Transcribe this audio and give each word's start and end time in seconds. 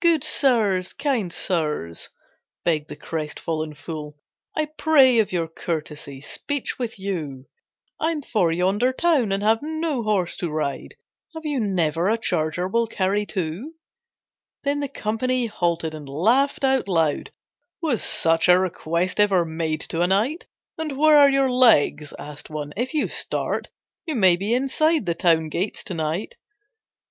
"Good 0.00 0.24
Sirs, 0.24 0.94
Kind 0.94 1.30
Sirs," 1.30 2.08
begged 2.64 2.88
the 2.88 2.96
crestfallen 2.96 3.74
fool, 3.74 4.16
"I 4.56 4.64
pray 4.64 5.18
of 5.18 5.30
your 5.30 5.46
courtesy 5.46 6.22
speech 6.22 6.78
with 6.78 6.98
you, 6.98 7.44
I'm 8.00 8.22
for 8.22 8.50
yonder 8.50 8.94
town, 8.94 9.30
and 9.30 9.42
have 9.42 9.60
no 9.60 10.02
horse 10.04 10.38
to 10.38 10.48
ride, 10.50 10.94
Have 11.34 11.44
you 11.44 11.60
never 11.60 12.08
a 12.08 12.16
charger 12.16 12.66
will 12.66 12.86
carry 12.86 13.26
two?" 13.26 13.74
Then 14.64 14.80
the 14.80 14.88
company 14.88 15.44
halted 15.48 15.94
and 15.94 16.08
laughed 16.08 16.64
out 16.64 16.88
loud. 16.88 17.30
"Was 17.82 18.02
such 18.02 18.48
a 18.48 18.58
request 18.58 19.20
ever 19.20 19.44
made 19.44 19.82
to 19.90 20.00
a 20.00 20.06
knight?" 20.06 20.46
"And 20.78 20.96
where 20.96 21.18
are 21.18 21.28
your 21.28 21.50
legs," 21.52 22.14
asked 22.18 22.48
one, 22.48 22.72
"if 22.74 22.94
you 22.94 23.06
start, 23.06 23.68
You 24.06 24.14
may 24.14 24.36
be 24.36 24.54
inside 24.54 25.04
the 25.04 25.14
town 25.14 25.50
gates 25.50 25.84
to 25.84 25.92
night." 25.92 26.36